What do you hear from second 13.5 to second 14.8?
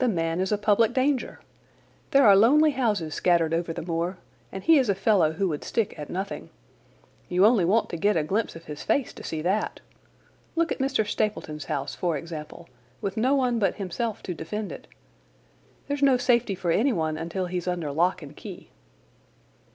but himself to defend